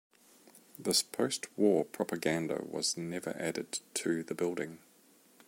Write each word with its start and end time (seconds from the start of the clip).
This 0.79 1.03
post-war 1.03 1.85
propaganda 1.85 2.63
was 2.65 2.97
never 2.97 3.35
added 3.39 3.81
to 3.93 4.23
the 4.23 4.33
building. 4.33 4.79